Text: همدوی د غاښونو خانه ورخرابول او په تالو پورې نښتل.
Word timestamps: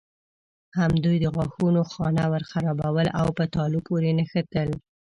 همدوی 0.79 1.17
د 1.21 1.25
غاښونو 1.35 1.81
خانه 1.91 2.23
ورخرابول 2.33 3.07
او 3.19 3.27
په 3.37 3.43
تالو 3.55 3.79
پورې 3.87 4.09
نښتل. 4.19 4.69